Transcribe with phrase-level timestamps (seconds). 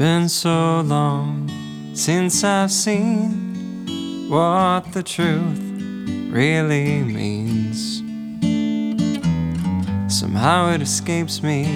[0.00, 1.46] been so long
[1.92, 5.60] since I've seen what the truth
[6.32, 7.98] really means.
[10.08, 11.66] Somehow it escapes me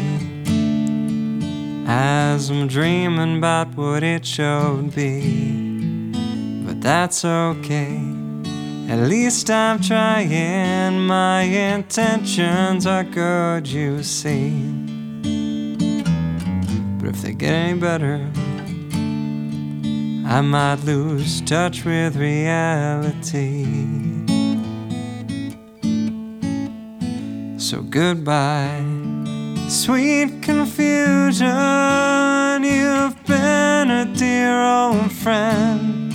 [1.86, 6.10] as I'm dreaming about what it should be.
[6.64, 8.00] But that's okay,
[8.88, 10.98] at least I'm trying.
[11.06, 14.83] My intentions are good, you see.
[17.14, 18.28] If they get any better,
[20.26, 23.66] I might lose touch with reality.
[27.56, 28.84] So goodbye,
[29.68, 31.46] sweet confusion.
[32.64, 36.12] You've been a dear old friend.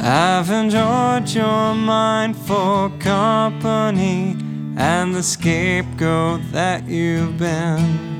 [0.00, 4.34] I've enjoyed your mindful company
[4.78, 8.19] and the scapegoat that you've been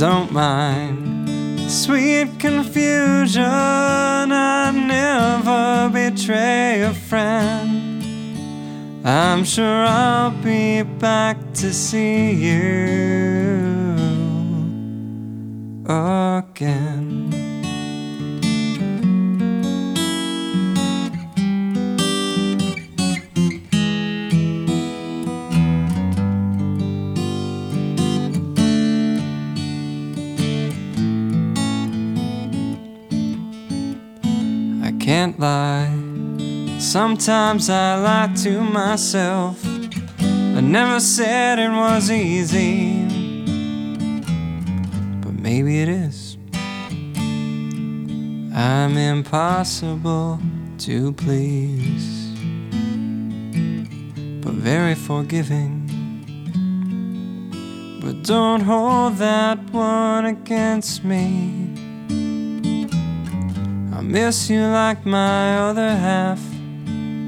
[0.00, 1.60] don't mind.
[1.70, 7.92] Sweet confusion, I'd never betray a friend.
[9.04, 12.80] I'm sure I'll be back to see you
[15.84, 17.59] again.
[35.10, 35.90] Can't lie.
[36.78, 39.58] Sometimes I lie to myself.
[40.56, 43.02] I never said it was easy,
[45.20, 46.38] but maybe it is.
[48.54, 50.38] I'm impossible
[50.86, 52.28] to please,
[54.44, 55.74] but very forgiving.
[58.00, 61.69] But don't hold that one against me
[64.00, 66.40] miss you like my other half,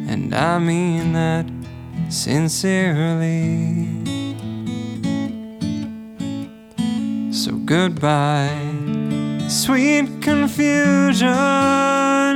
[0.08, 1.46] and I mean that
[2.08, 3.88] sincerely.
[7.32, 8.54] So goodbye,
[9.48, 11.28] sweet confusion.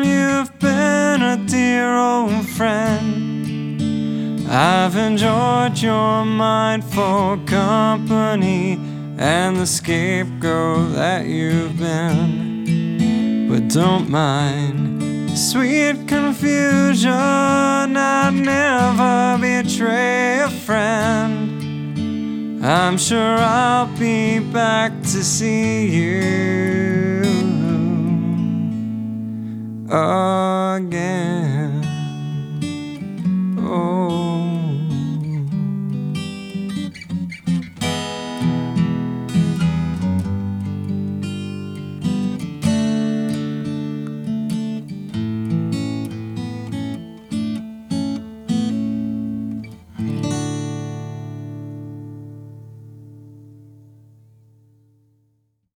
[0.04, 4.46] You've been a dear old friend.
[4.48, 8.78] I've enjoyed your mindful company
[9.18, 12.55] and the scapegoat that you've been
[13.68, 15.30] don't mind.
[15.36, 21.56] Sweet confusion, I'd never betray a friend.
[22.64, 27.22] I'm sure I'll be back to see you
[29.88, 31.82] again.
[33.58, 34.35] Oh.